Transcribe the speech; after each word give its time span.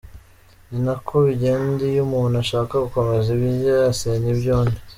Ni 0.69 0.79
na 0.85 0.95
ko 1.05 1.13
bigenda 1.25 1.81
iyo 1.91 2.01
umuntu 2.07 2.35
ashaka 2.43 2.73
gukomeza 2.83 3.27
ibye, 3.35 3.73
asenya 3.91 4.29
iby’undi. 4.35 4.77